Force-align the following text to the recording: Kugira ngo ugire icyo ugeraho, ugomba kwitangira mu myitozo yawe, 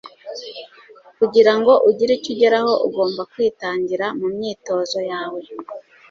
Kugira 1.17 1.51
ngo 1.57 1.73
ugire 1.89 2.13
icyo 2.17 2.29
ugeraho, 2.33 2.71
ugomba 2.87 3.21
kwitangira 3.31 4.05
mu 4.19 4.27
myitozo 4.35 4.99
yawe, 5.11 5.41